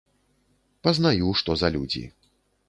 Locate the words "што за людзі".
1.43-2.03